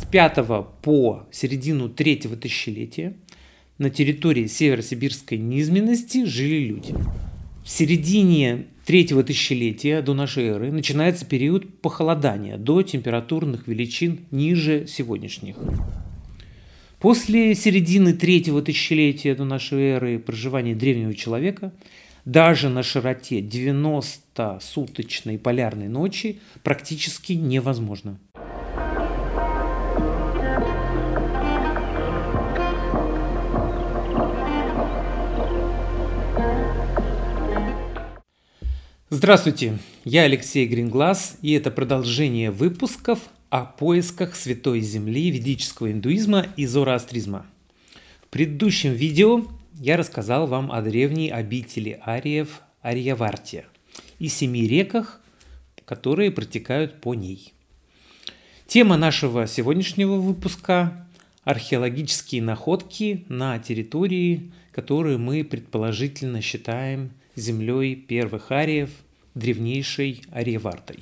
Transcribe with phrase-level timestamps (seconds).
[0.00, 0.38] С 5
[0.80, 3.12] по середину третьего тысячелетия
[3.76, 6.94] на территории северосибирской низменности жили люди.
[7.62, 15.56] В середине третьего тысячелетия до нашей эры начинается период похолодания до температурных величин ниже сегодняшних.
[16.98, 21.74] После середины третьего тысячелетия до нашей эры проживания древнего человека
[22.24, 28.18] даже на широте 90-суточной полярной ночи практически невозможно.
[39.12, 46.64] Здравствуйте, я Алексей Гринглас, и это продолжение выпусков о поисках Святой Земли ведического индуизма и
[46.64, 47.44] зороастризма.
[48.22, 53.66] В предыдущем видео я рассказал вам о древней обители ариев Арьяварте
[54.20, 55.20] и семи реках,
[55.84, 57.52] которые протекают по ней.
[58.68, 61.08] Тема нашего сегодняшнего выпуска–
[61.42, 68.90] археологические находки на территории, которые мы предположительно считаем землей первых ариев,
[69.34, 71.00] древнейшей Ариевартой.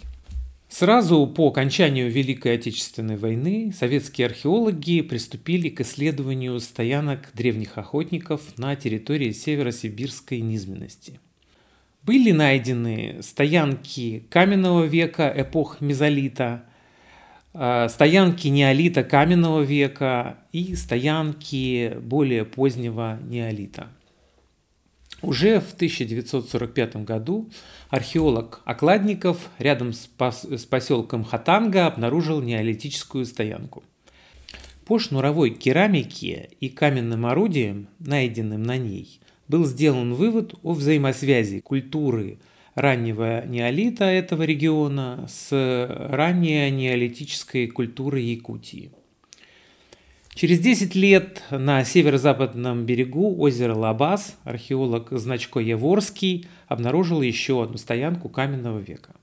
[0.69, 8.77] Сразу по окончанию Великой Отечественной войны советские археологи приступили к исследованию стоянок древних охотников на
[8.77, 11.21] территории северосибирской низменности.
[12.03, 16.65] Были найдены стоянки каменного века эпох мезолита,
[17.55, 23.89] а, стоянки неолита каменного века и стоянки более позднего неолита–
[25.23, 27.51] уже в 1945 году
[27.91, 33.83] археолог Окладников рядом с, пос с поселком Хатанга обнаружил неолитическую стоянку.
[34.87, 42.39] По шнуровой керамике и каменным орудиям, найденным на ней, был сделан вывод о взаимосвязи культуры
[42.75, 45.49] раннего неолита этого региона с
[46.11, 48.93] ранней неолитической культурой Якутии.
[50.39, 58.29] Через 10 лет на северо-западном берегу озера Лабаз археолог Значко Еворский обнаружил еще одну стоянку
[58.29, 59.17] каменного века.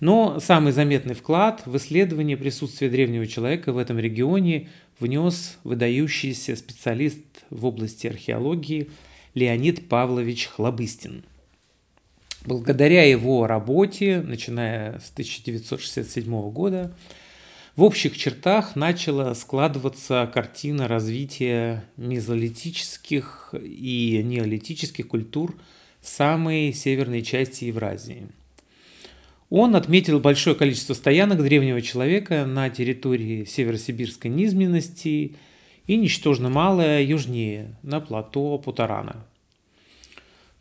[0.00, 4.68] Но самый заметный вклад в исследование присутствия древнего человека в этом регионе
[5.00, 8.90] внес выдающийся специалист в области археологии
[9.32, 11.24] Леонид Павлович Хлобыстин.
[12.44, 16.94] Благодаря его работе, начиная с 1967 года,
[17.76, 25.54] в общих чертах начала складываться картина развития мезолитических и неолитических культур
[26.02, 28.26] самой северной части Евразии.
[29.48, 35.36] Он отметил большое количество стоянок древнего человека на территории северосибирской низменности
[35.86, 39.26] и ничтожно малое южнее, на плато Путарана–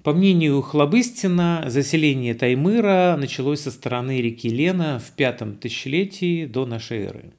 [0.03, 7.03] по мнению Хлобыстина, заселение Таймыра началось со стороны реки Лена в пятом тысячелетии до нашей
[7.03, 7.33] эры.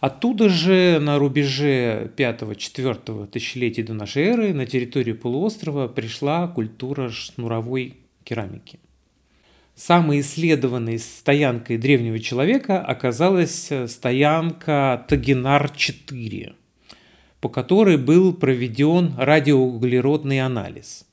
[0.00, 7.94] Оттуда же на рубеже 5-4 тысячелетия до нашей эры на территорию полуострова пришла культура шнуровой
[8.24, 8.80] керамики.
[9.76, 16.54] Самой исследованной стоянкой древнего человека оказалась стоянка Тагинар-4,
[17.40, 21.06] по которой был проведен радиоуглеродный анализ–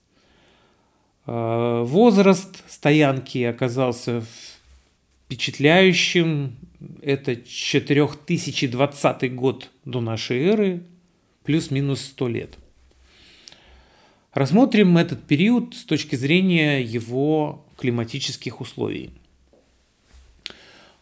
[1.30, 4.24] возраст стоянки оказался
[5.26, 6.56] впечатляющим.
[7.02, 10.84] Это 4020 год до нашей эры,
[11.44, 12.58] плюс-минус 100 лет.
[14.34, 19.12] Рассмотрим этот период с точки зрения его климатических условий.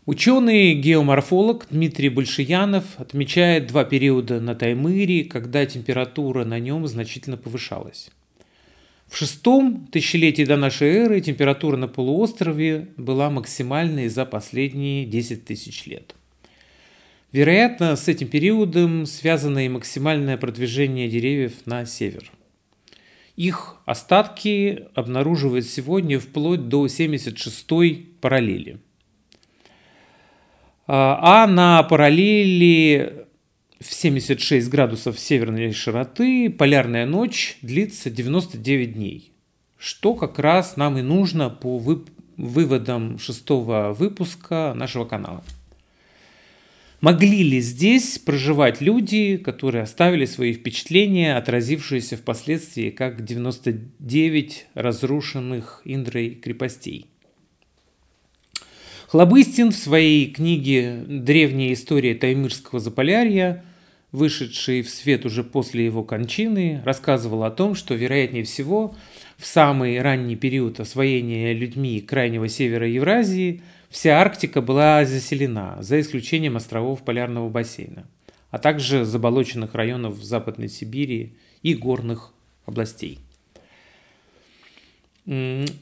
[0.05, 8.09] Ученый-геоморфолог Дмитрий Большиянов отмечает два периода на Таймыре, когда температура на нем значительно повышалась.
[9.07, 15.85] В шестом тысячелетии до нашей эры температура на полуострове была максимальной за последние 10 тысяч
[15.85, 16.13] лет.
[17.31, 22.31] Вероятно, с этим периодом связано и максимальное продвижение деревьев на север.
[23.35, 28.79] Их остатки обнаруживают сегодня вплоть до 76-й параллели.
[30.87, 33.26] А, а на параллели
[33.79, 39.31] в 76 градусов северной широты полярная ночь длится 99 дней,
[39.77, 41.79] что как раз нам и нужно по
[42.37, 45.43] выводам шестого выпуска нашего канала.
[47.01, 56.31] Могли ли здесь проживать люди, которые оставили свои впечатления, отразившиеся впоследствии как 99 разрушенных Индрой
[56.31, 57.05] крепостей?
[59.07, 63.63] Хлобыстин в своей книге «Древняя история Таймырского Заполярья»,
[64.11, 68.97] вышедшей в свет уже после его кончины, рассказывал о том, что, вероятнее всего,
[69.37, 76.57] в самый ранний период освоения людьми крайнего севера Евразии вся Арктика была заселена, за исключением
[76.57, 78.09] островов Полярного бассейна,
[78.51, 82.33] а также заболоченных районов Западной Сибири и горных
[82.65, 83.19] областей.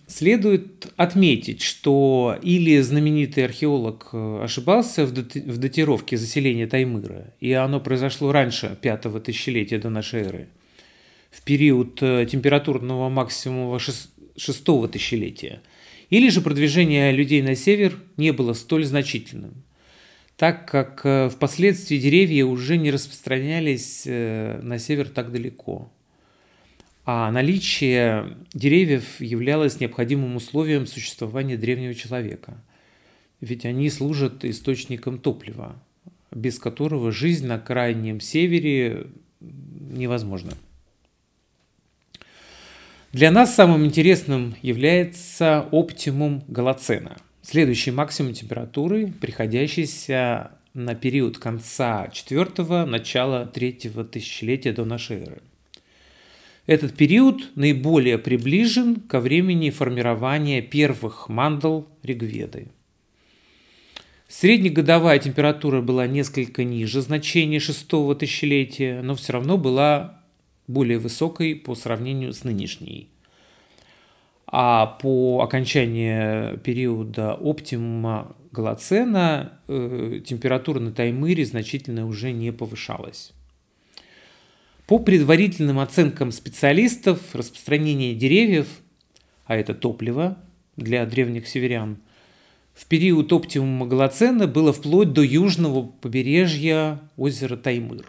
[0.07, 8.31] Следует отметить, что или знаменитый археолог э, ошибался в датировке заселения Таймыра, и оно произошло
[8.31, 10.47] раньше пятого тысячелетия до нашей эры,
[11.29, 13.77] в период э, температурного максимума
[14.35, 15.61] шестого тысячелетия,
[16.09, 19.63] или же продвижение людей на север не было столь значительным,
[20.37, 25.91] так как э, впоследствии деревья уже не распространялись на север так далеко–
[27.05, 32.57] а наличие деревьев являлось необходимым условием существования древнего человека.
[33.41, 35.75] Ведь они служат источником топлива,
[36.31, 39.07] без которого жизнь на крайнем севере
[39.39, 40.53] невозможна.
[43.11, 52.85] Для нас самым интересным является оптимум Голоцена, следующий максимум температуры, приходящийся на период конца 4
[52.85, 53.71] начала 3
[54.11, 55.41] тысячелетия до нашей эры–
[56.67, 62.69] этот период наиболее приближен ко времени формирования первых мандал Ригведы.
[64.27, 70.23] Среднегодовая температура была несколько ниже значения шестого тысячелетия, но все равно была
[70.67, 73.09] более высокой по сравнению с нынешней.
[74.47, 83.33] А по окончании периода оптимума Голоцена э, температура на Таймыре значительно уже не повышалась.
[84.87, 88.67] По предварительным оценкам специалистов, распространение деревьев,
[89.45, 90.37] а это топливо
[90.77, 91.97] для древних северян,
[92.75, 98.05] в период оптимума Голоцена было вплоть до южного побережья озера Таймыр.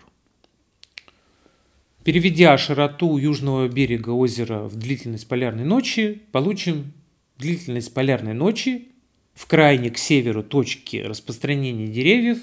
[2.04, 6.92] Переведя широту южного берега озера в длительность полярной ночи, получим
[7.38, 8.88] длительность полярной ночи
[9.34, 12.38] в крайне к северу точки распространения деревьев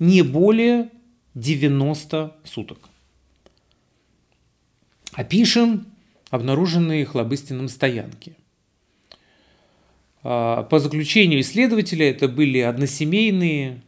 [0.00, 0.90] не более
[1.34, 2.89] 90 суток.
[5.12, 5.86] Опишем
[6.30, 8.34] обнаруженные хлобыстином стоянки.
[10.22, 13.82] А, по заключению исследователя это были односемейные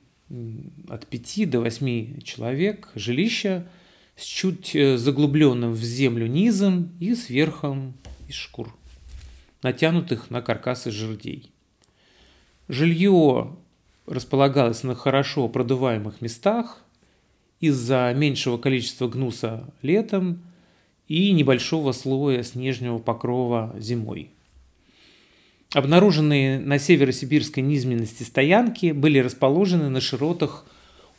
[0.89, 3.67] от 5 до 8 человек жилища
[4.17, 7.95] с чуть э, заглубленным в землю низом и сверхом
[8.29, 8.75] из шкур,
[9.63, 11.51] натянутых на каркасы жердей.
[12.69, 13.57] Жилье
[14.07, 16.79] располагалось на хорошо продуваемых местах.
[17.61, 20.43] Из-за меньшего количества гнуса летом
[21.12, 24.31] и небольшого слоя снежного покрова зимой.
[25.75, 30.64] Обнаруженные на северо-сибирской низменности стоянки были расположены на широтах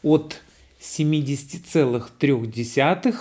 [0.02, 0.42] от
[0.82, 3.16] 70,3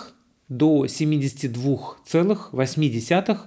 [0.49, 3.39] до 72,8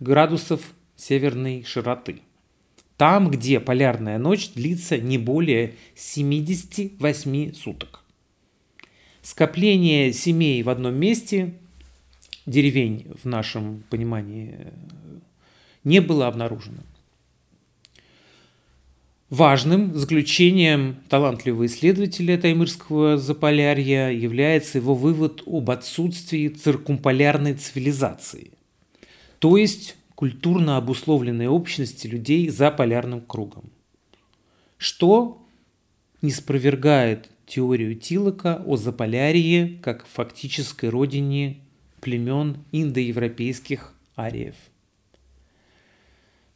[0.00, 0.60] градусов
[0.96, 2.22] северной широты.
[2.96, 8.02] Там, где полярная ночь длится не более 78 суток.
[9.22, 11.54] Скопление семей в одном месте
[12.46, 14.72] деревень в нашем понимании
[15.84, 16.78] не было обнаружено.
[19.28, 28.52] Важным заключением талантливого исследователя Таймырского заполярья является его вывод об отсутствии циркумполярной цивилизации,
[29.40, 33.64] то есть культурно обусловленной общности людей за полярным кругом,
[34.78, 35.44] что
[36.22, 41.58] не спровергает теорию Тилока о Заполярье как фактической родине
[42.06, 44.54] племен индоевропейских ариев.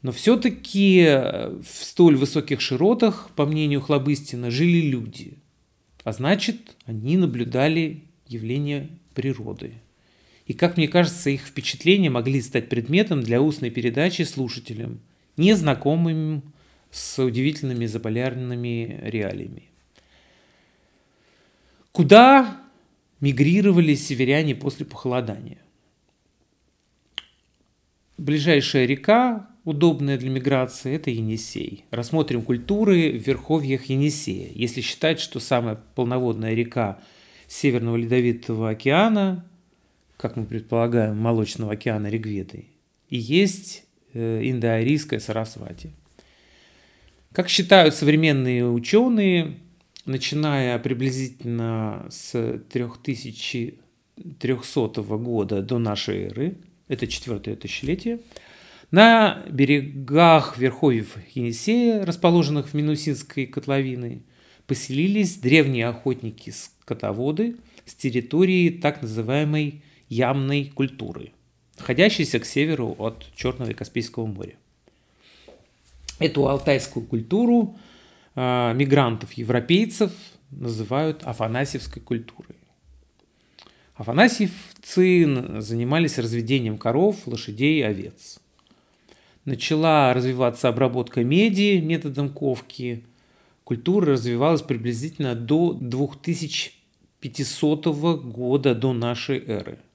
[0.01, 5.39] Но все-таки в столь высоких широтах, по мнению Хлобыстина, жили люди.
[6.05, 9.73] А значит, они наблюдали явления природы.
[10.47, 15.01] И, как мне кажется, их впечатления могли стать предметом для устной передачи слушателям,
[15.37, 16.45] незнакомым
[16.93, 19.65] с удивительными заполярными реалиями.
[21.91, 22.60] Куда
[23.21, 25.59] мигрировали северяне после похолодания.
[28.17, 31.85] Ближайшая река, удобная для миграции, это Енисей.
[31.91, 34.51] Рассмотрим культуры в верховьях Енисея.
[34.55, 37.01] Если считать, что самая полноводная река
[37.47, 39.47] Северного Ледовитого океана,
[40.17, 42.67] как мы предполагаем, Молочного океана Ригведы,
[43.09, 45.91] и есть э, индоарийская Сарасвати.
[47.33, 49.57] Как считают современные ученые,
[50.07, 58.21] начиная приблизительно с 3300 года до нашей эры, это четвертое тысячелетие,
[58.91, 64.23] на берегах верховьев Енисея, расположенных в Минусинской котловины,
[64.67, 71.33] поселились древние охотники-скотоводы с территории так называемой ямной культуры,
[71.79, 74.57] находящейся к северу от Черного и Каспийского моря.
[76.19, 77.79] Эту алтайскую культуру–
[78.35, 80.11] мигрантов-европейцев
[80.51, 82.57] называют афанасьевской культурой.
[83.95, 88.41] Афанасьевцы занимались разведением коров, лошадей и овец.
[89.45, 93.05] Начала развиваться обработка меди методом ковки.
[93.65, 97.87] Культура развивалась приблизительно до 2500
[98.25, 99.79] года до нашей эры–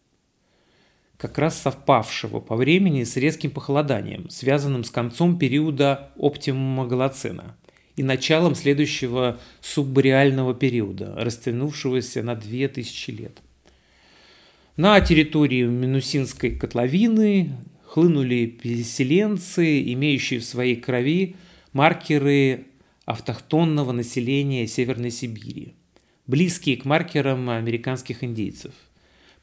[1.18, 7.56] как раз совпавшего по времени с резким похолоданием, связанным с концом периода оптимума Голоцена
[7.96, 13.42] и началом следующего суббореального периода, растянувшегося на 2000 лет.
[14.78, 17.52] На территории Минусинской котловины
[17.86, 21.36] хлынули переселенцы, имеющие в своей крови
[21.72, 22.66] маркеры
[23.06, 25.74] автохтонного населения Северной Сибири,
[26.28, 28.74] близкие к маркерам американских индейцев–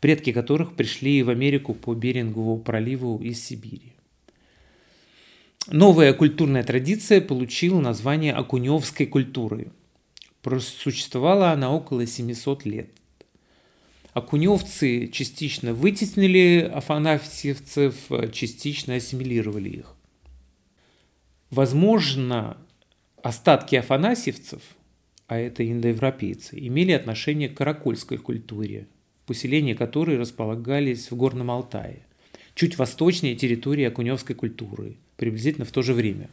[0.03, 3.93] предки которых пришли в Америку по Берингову проливу из Сибири.
[5.69, 9.69] Новая культурная традиция получила название окуневской культуры.
[10.43, 12.91] Просуществовала она около 700 лет.
[14.13, 17.95] Окуневцы частично вытеснили афанасьевцев,
[18.33, 19.95] частично ассимилировали их.
[21.51, 22.59] Возможно,
[23.23, 24.63] остатки афанасьевцев,
[25.29, 28.89] а это индоевропейцы, имели отношение к каракульской культуре–
[29.27, 32.05] поселения которой располагались в Горном Алтае,
[32.55, 36.29] чуть восточнее территории окуневской культуры, приблизительно в то же время.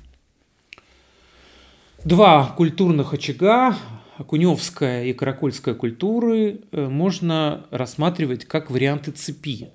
[2.03, 3.77] Два культурных очага,
[4.17, 9.69] окуневская и каракульская культуры, э, можно рассматривать как варианты цепи,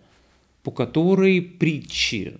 [0.64, 2.38] по которой притчи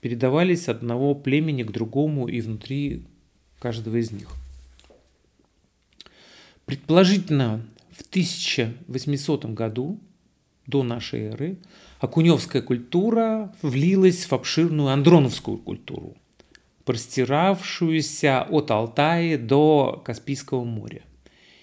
[0.00, 3.02] передавались одного племени к другому и внутри
[3.58, 4.28] каждого из них.
[6.64, 9.98] Предположительно, в 1800 году
[10.68, 11.56] до нашей эры
[12.04, 16.16] окуневская культура влилась в обширную андроновскую культуру,
[16.84, 21.02] простиравшуюся от Алтая до Каспийского моря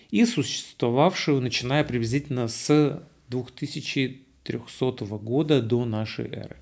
[0.09, 6.57] и существовавшую, начиная приблизительно с 2300 года до нашей эры.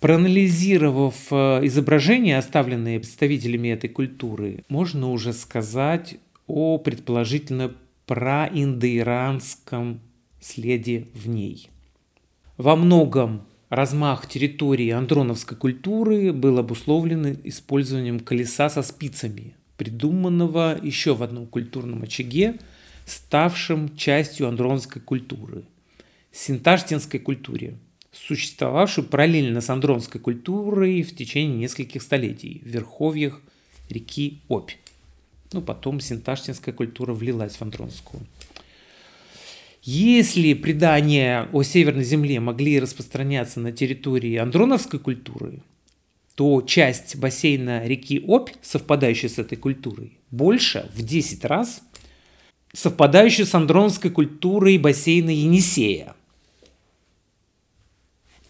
[0.00, 7.74] Проанализировав э, изображения, оставленные представителями этой культуры, можно уже сказать о предположительно
[8.06, 10.00] праиндоиранском
[10.40, 11.68] следе в ней.
[12.58, 21.22] Во многом размах территории андроновской культуры был обусловлен использованием колеса со спицами, придуманного еще в
[21.22, 22.58] одном культурном очаге,
[23.06, 25.62] ставшем частью андронской культуры–
[26.32, 27.78] синташтинской культуре,
[28.10, 33.40] существовавшей параллельно с андронской культурой в течение нескольких столетий в верховьях
[33.88, 34.72] реки Обь.
[35.52, 38.22] Ну, потом синташтинская культура влилась в андронскую.
[39.82, 45.62] Если предания о Северной Земле могли распространяться на территории андроновской культуры,
[46.34, 51.82] то часть бассейна реки Обь, совпадающая с этой культурой, больше в 10 раз
[52.72, 56.14] совпадающая с андроновской культурой бассейна Енисея.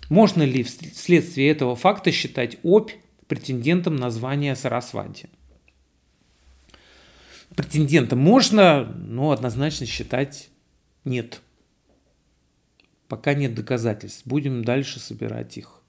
[0.09, 2.93] Можно ли вследствие этого факта считать Обь
[3.27, 5.29] претендентом на звание Сарасвати?
[7.55, 10.49] Претендентом можно, но однозначно считать
[11.05, 11.41] нет.
[13.09, 14.27] Пока нет доказательств.
[14.27, 15.81] Будем дальше собирать их.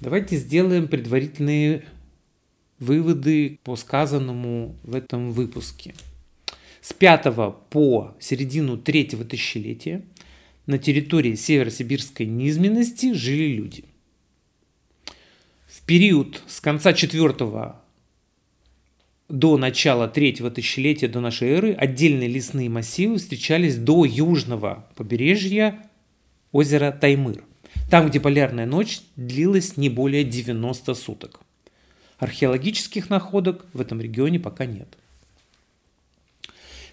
[0.00, 1.84] Давайте сделаем предварительные
[2.78, 5.94] выводы по сказанному в этом выпуске.
[6.80, 7.24] С 5
[7.70, 10.04] по середину третьего тысячелетия
[10.66, 13.84] на территории северосибирской низменности жили люди.
[15.66, 17.74] В период с конца 4
[19.28, 25.82] до начала третьего тысячелетия до нашей эры отдельные лесные массивы встречались до южного побережья
[26.52, 27.42] озера Таймыр,
[27.90, 31.40] там, где полярная ночь длилась не более 90 суток.
[32.18, 34.88] Археологических находок в этом регионе пока нет.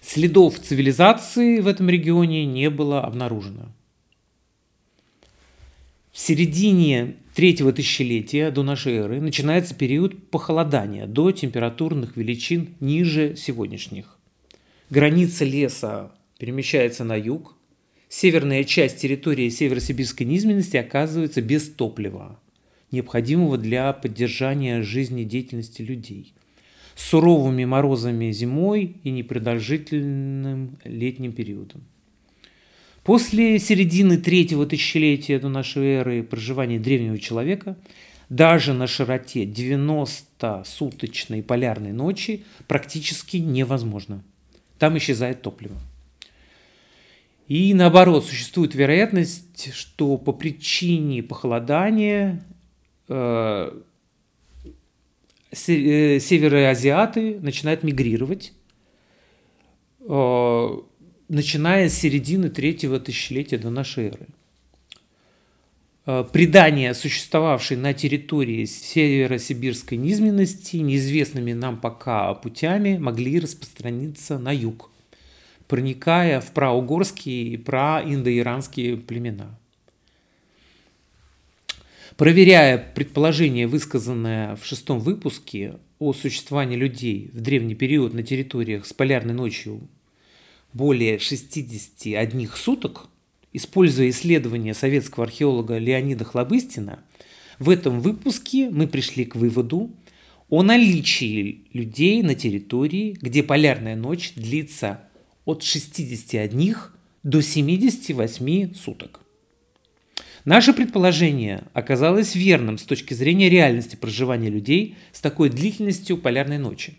[0.00, 3.68] Следов цивилизации в этом регионе не было обнаружено.
[6.12, 14.18] В середине третьего тысячелетия до нашей эры начинается период похолодания до температурных величин ниже сегодняшних.
[14.90, 17.56] Граница леса перемещается на юг.
[18.10, 22.38] Северная часть территории северосибирской низменности оказывается без топлива,
[22.90, 26.34] необходимого для поддержания жизнедеятельности людей.
[26.94, 31.84] Суровыми морозами зимой и непродолжительным летним периодом.
[33.04, 37.76] После середины третьего тысячелетия до нашей эры проживания древнего человека
[38.28, 44.22] даже на широте 90-суточной полярной ночи практически невозможно.
[44.78, 45.76] Там исчезает топливо.
[47.48, 52.42] И наоборот, существует вероятность, что по причине похолодания
[53.08, 53.80] э,
[55.52, 58.54] североазиаты начинают мигрировать,
[61.32, 64.26] начиная с середины третьего тысячелетия до нашей эры.
[66.32, 74.90] Предания, существовавшие на территории северо-сибирской низменности, неизвестными нам пока путями, могли распространиться на юг,
[75.68, 79.58] проникая в праугорские и праиндоиранские племена.
[82.16, 88.92] Проверяя предположение, высказанное в шестом выпуске о существовании людей в древний период на территориях с
[88.92, 89.88] полярной ночью
[90.72, 93.08] более 61 суток,
[93.52, 97.00] используя исследования советского археолога Леонида Хлобыстина,
[97.58, 99.90] в этом выпуске мы пришли к выводу
[100.48, 105.00] о наличии людей на территории, где полярная ночь длится
[105.44, 106.76] от 61
[107.22, 109.20] до 78 суток.
[110.44, 116.94] Наше предположение оказалось верным с точки зрения реальности проживания людей с такой длительностью полярной ночи.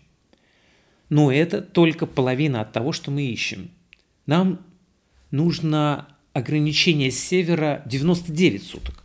[1.08, 3.70] Но это только половина от того, что мы ищем.
[4.26, 4.60] Нам
[5.30, 9.04] нужно ограничение с севера 99 суток.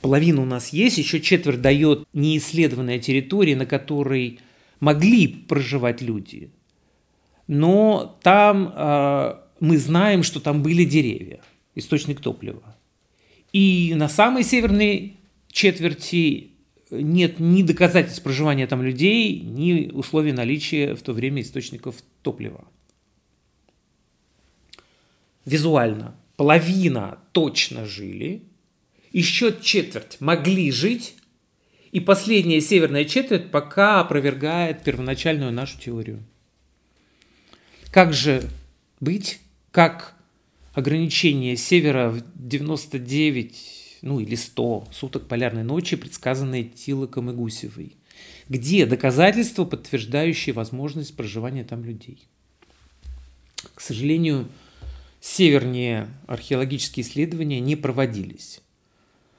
[0.00, 4.40] Половина у нас есть, еще четверть дает неисследованная территория, на которой
[4.80, 6.50] могли проживать люди.
[7.46, 11.40] Но там э, мы знаем, что там были деревья–
[11.74, 12.76] источник топлива.
[13.52, 15.16] И на самой северной
[15.50, 16.51] четверти
[16.92, 22.64] нет ни доказательств проживания там людей, ни условий наличия в то время источников топлива.
[25.44, 28.42] Визуально половина точно жили,
[29.10, 31.14] еще четверть могли жить,
[31.90, 36.22] и последняя северная четверть пока опровергает первоначальную нашу теорию.
[37.90, 38.48] Как же
[39.00, 39.40] быть?
[39.70, 40.14] Как
[40.74, 47.96] ограничение севера в 99, ну или 100 суток полярной ночи, предсказанные Тилоком и Гусевой.
[48.48, 52.26] Где доказательства, подтверждающие возможность проживания там людей?
[53.74, 54.48] К сожалению,
[55.20, 58.60] севернее археологические исследования не проводились.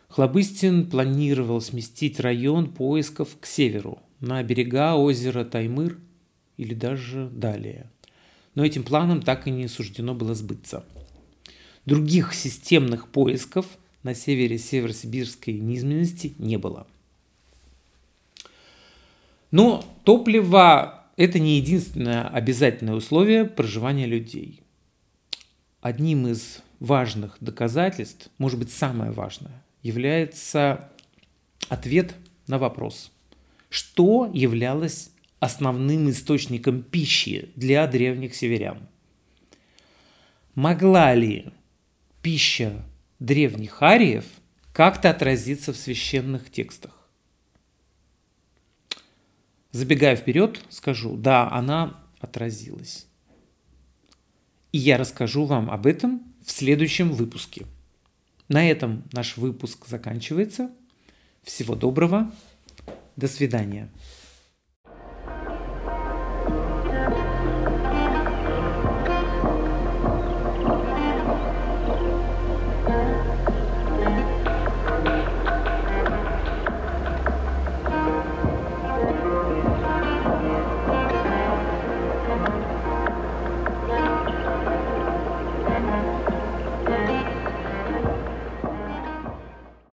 [0.08, 6.00] Хлобыстин планировал сместить район поисков к северу, на берега озера Таймыр
[6.58, 7.90] или даже далее.
[8.56, 10.86] Но этим планом так и не суждено было сбыться–
[11.86, 13.66] Других системных поисков
[14.04, 16.88] на севере северосибирской низменности не было.
[19.52, 24.62] Но топливо– это не единственное обязательное условие проживания людей.
[25.82, 30.90] Одним из важных доказательств, может быть самое важное, является
[31.70, 32.16] ответ
[32.48, 33.12] на вопрос,
[33.70, 38.80] что являлось основным источником пищи для древних северян.
[40.56, 41.48] Могла ли
[42.22, 42.82] пища
[43.24, 44.26] древних ариев
[44.74, 47.08] как-то отразится в священных текстах.
[49.72, 53.08] Забегая вперед, скажу, да, она отразилась.
[54.72, 57.66] И я расскажу вам об этом в следующем выпуске.
[58.50, 60.70] На этом наш выпуск заканчивается.
[61.44, 62.32] Всего доброго.
[63.16, 63.90] До свидания.